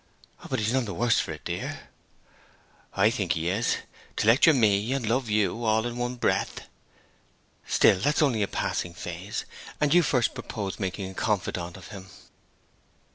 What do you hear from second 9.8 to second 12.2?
you first proposed making a confidant of him.'